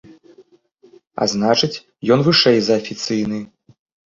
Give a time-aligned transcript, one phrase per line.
[1.21, 1.71] А значыць,
[2.17, 3.39] ён вышэй за афіцыйны.